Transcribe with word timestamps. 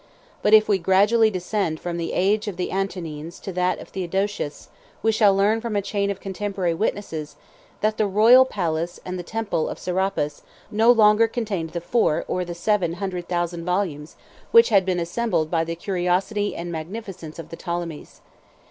120 0.41 0.41
But 0.41 0.57
if 0.57 0.67
we 0.67 0.79
gradually 0.79 1.29
descend 1.29 1.79
from 1.79 1.97
the 1.97 2.13
age 2.13 2.47
of 2.47 2.57
the 2.57 2.71
Antonines 2.71 3.39
to 3.39 3.53
that 3.53 3.77
of 3.77 3.89
Theodosius, 3.89 4.69
we 5.03 5.11
shall 5.11 5.35
learn 5.35 5.61
from 5.61 5.75
a 5.75 5.81
chain 5.83 6.09
of 6.09 6.19
contemporary 6.19 6.73
witnesses, 6.73 7.35
that 7.81 7.97
the 7.99 8.07
royal 8.07 8.43
palace 8.43 8.99
and 9.05 9.19
the 9.19 9.21
temple 9.21 9.69
of 9.69 9.77
Serapis 9.77 10.41
no 10.71 10.89
longer 10.91 11.27
contained 11.27 11.69
the 11.73 11.81
four, 11.81 12.25
or 12.27 12.43
the 12.43 12.55
seven, 12.55 12.93
hundred 12.93 13.27
thousand 13.29 13.63
volumes, 13.63 14.15
which 14.49 14.69
had 14.69 14.85
been 14.87 14.99
assembled 14.99 15.51
by 15.51 15.63
the 15.63 15.75
curiosity 15.75 16.55
and 16.55 16.71
magnificence 16.71 17.37
of 17.37 17.49
the 17.49 17.55
Ptolemies. 17.55 18.21